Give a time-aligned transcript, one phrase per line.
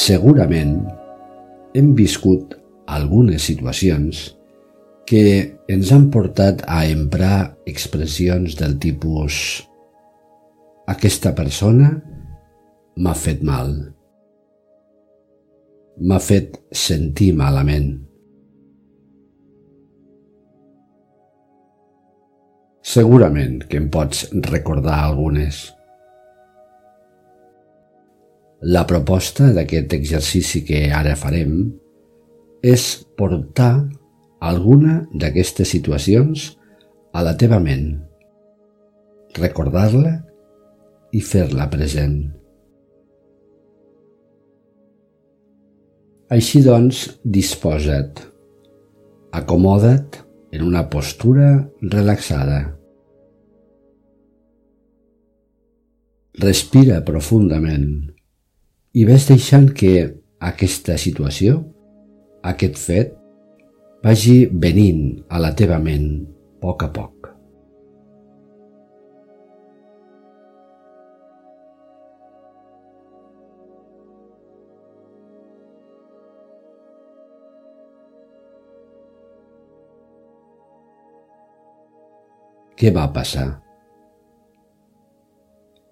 [0.00, 0.78] segurament
[1.76, 2.54] hem viscut
[2.88, 4.30] algunes situacions
[5.10, 5.22] que
[5.68, 9.40] ens han portat a emprar expressions del tipus
[10.90, 11.90] aquesta persona
[12.96, 13.74] m'ha fet mal,
[16.00, 17.92] m'ha fet sentir malament.
[22.90, 25.68] Segurament que em pots recordar algunes.
[28.60, 31.54] La proposta d'aquest exercici que ara farem
[32.60, 32.82] és
[33.16, 33.88] portar
[34.44, 36.50] alguna d'aquestes situacions
[37.16, 37.86] a la teva ment,
[39.38, 40.12] recordar-la
[41.16, 42.18] i fer-la present.
[46.28, 48.20] Així doncs, disposa't,
[49.32, 50.20] acomoda't
[50.52, 51.48] en una postura
[51.80, 52.60] relaxada.
[56.44, 58.19] Respira profundament
[58.92, 59.94] i ves deixant que
[60.42, 61.60] aquesta situació,
[62.42, 63.14] aquest fet,
[64.02, 67.28] vagi venint a la teva ment a poc a poc.
[82.80, 83.46] Què va passar?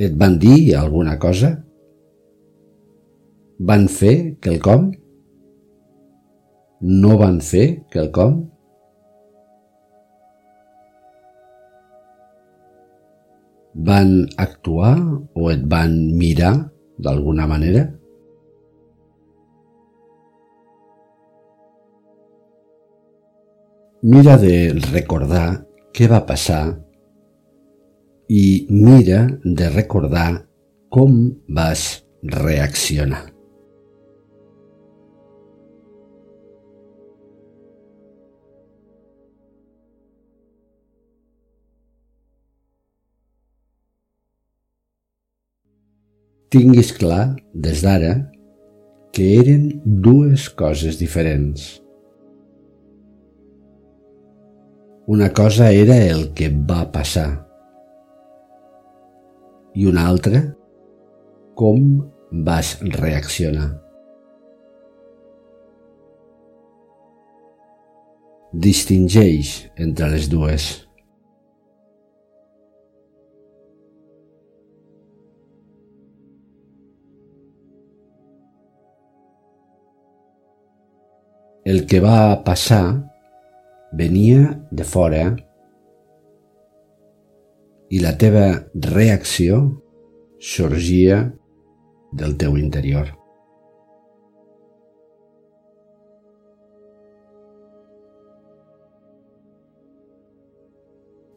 [0.00, 1.58] Et van dir alguna cosa?
[3.68, 4.86] Van fer quelcom?
[6.80, 8.38] No van fer quelcom?
[13.88, 14.94] Van actuar
[15.36, 16.54] o et van mirar
[17.04, 17.82] d'alguna manera?
[24.00, 24.54] Mira de
[24.86, 26.62] recordar què va passar
[28.32, 30.30] i mira de recordar
[30.88, 31.20] com
[31.60, 31.84] vas
[32.22, 33.39] reaccionar.
[46.50, 48.14] Tinguis clar, des d'ara,
[49.14, 51.76] que eren dues coses diferents.
[55.06, 57.28] Una cosa era el que va passar
[59.78, 60.42] i una altra
[61.54, 61.86] com
[62.50, 63.70] vas reaccionar.
[68.50, 70.70] Distingeix entre les dues.
[81.70, 82.84] El que va passar
[83.98, 84.46] venia
[84.78, 85.20] de fora
[87.94, 88.46] i la teva
[88.88, 89.60] reacció
[90.52, 91.20] sorgia
[92.22, 93.12] del teu interior.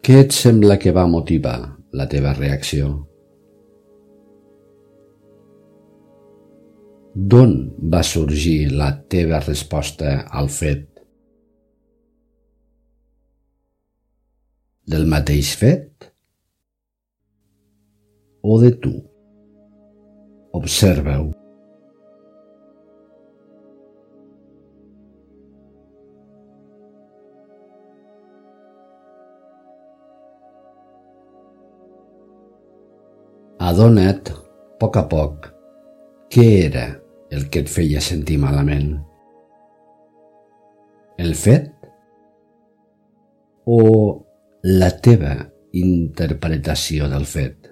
[0.00, 1.58] Què et sembla que va motivar
[1.92, 2.94] la teva reacció?
[7.30, 7.52] D'on
[7.92, 10.88] va sorgir la teva resposta al fet
[14.94, 16.08] del mateix fet
[18.42, 18.94] o de tu.
[20.58, 21.28] Observa-ho.
[33.70, 35.46] Adona't, a poc a poc,
[36.34, 36.88] què era
[37.32, 38.92] el que et feia sentir malament.
[41.22, 41.70] El fet
[43.64, 43.78] o
[44.68, 45.36] la teva
[45.72, 47.70] interpretació del fet,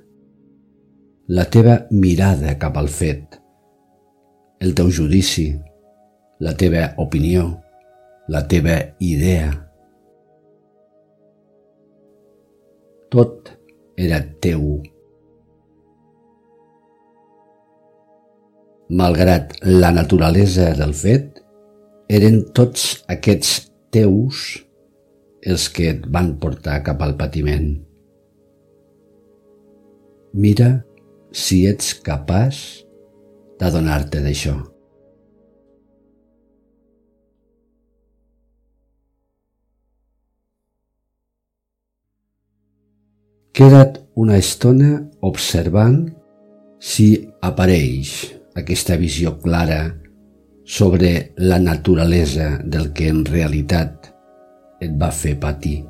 [1.29, 3.37] la teva mirada cap al fet,
[4.65, 5.51] el teu judici,
[6.41, 7.45] la teva opinió,
[8.29, 9.53] la teva idea.
[13.13, 13.51] Tot
[13.97, 14.81] era teu.
[18.91, 21.37] Malgrat la naturalesa del fet,
[22.11, 23.53] eren tots aquests
[23.95, 24.41] teus
[25.47, 27.69] els que et van portar cap al patiment.
[30.35, 30.73] Mira
[31.31, 32.59] si ets capaç
[33.63, 34.57] d'adonar-te d'això.
[43.55, 44.93] Queda't una estona
[45.31, 46.03] observant
[46.83, 49.83] si apareix aquesta visió clara
[50.65, 54.13] sobre la naturalesa del que en realitat
[54.81, 55.90] et va fer patir.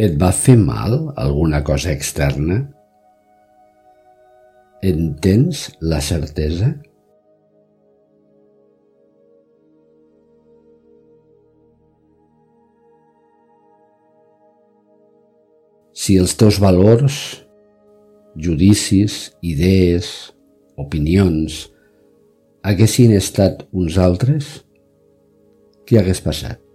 [0.00, 2.54] Et va fer mal alguna cosa externa?
[4.90, 6.70] En tens la certesa?
[15.92, 17.20] Si els teus valors,
[18.40, 20.08] judicis, idees,
[20.80, 21.66] opinions
[22.64, 24.48] haguessin estat uns altres,
[25.84, 26.69] què hagués passat?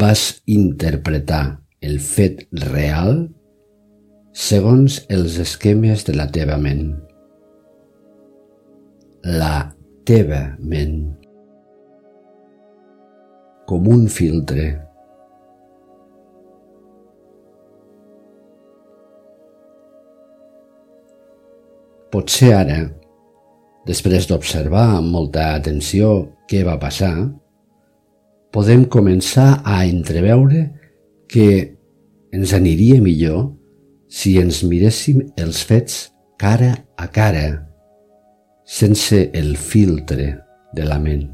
[0.00, 3.26] Vas interpretar el fet real
[4.32, 6.86] segons els esquemes de la teva ment
[9.24, 9.56] la
[10.08, 10.94] teva ment
[13.68, 14.64] com un filtre.
[22.10, 22.78] Potser ara,
[23.86, 26.10] després d'observar amb molta atenció
[26.50, 27.12] què va passar,
[28.54, 30.66] podem començar a entreveure
[31.30, 31.76] que
[32.34, 33.50] ens aniria millor
[34.10, 36.08] si ens miréssim els fets
[36.40, 37.44] cara a cara
[38.66, 40.32] sense el filtre
[40.74, 41.28] de la ment.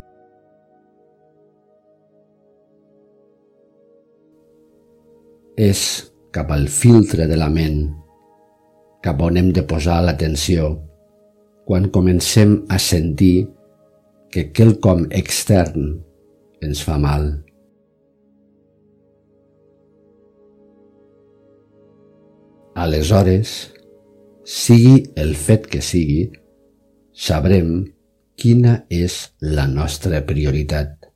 [5.57, 5.83] És
[6.37, 7.87] cap al filtre de la ment
[9.05, 10.75] cap on hem de posar l'atenció
[11.69, 13.47] quan comencem a sentir
[14.33, 15.95] que quelcom extern
[16.67, 17.31] ens fa mal.
[22.77, 23.53] Aleshores,
[24.45, 26.27] sigui el fet que sigui,
[27.17, 27.71] sabrem
[28.37, 31.09] quina és la nostra prioritat.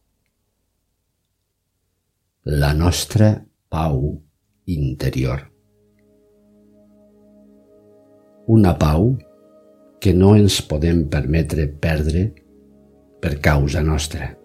[2.49, 3.35] La nostra
[3.69, 4.01] pau
[4.73, 5.45] interior.
[8.49, 9.13] Una pau
[10.01, 12.31] que no ens podem permetre perdre
[13.21, 14.40] per causa nostra.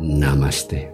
[0.00, 0.92] ナマステ。